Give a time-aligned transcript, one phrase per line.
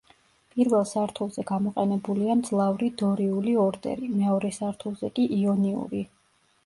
[0.53, 6.03] პირველ სართულზე გამოყენებულია მძლავრი დორიული ორდერი, მეორე სართულზე კი იონიური.